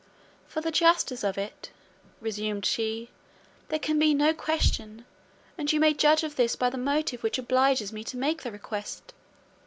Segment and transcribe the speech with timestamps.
[0.47, 1.69] "For the justice of it,"
[2.21, 3.11] resumed she,
[3.69, 5.05] "there can be no question,
[5.59, 8.51] and you may judge of this by the motive which obliges me to make the
[8.51, 9.13] request.